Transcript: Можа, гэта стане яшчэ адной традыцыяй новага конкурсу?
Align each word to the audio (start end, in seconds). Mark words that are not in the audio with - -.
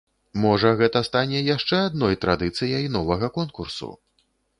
Можа, 0.43 0.69
гэта 0.79 1.01
стане 1.07 1.41
яшчэ 1.55 1.77
адной 1.89 2.17
традыцыяй 2.25 2.87
новага 2.95 3.29
конкурсу? 3.37 3.91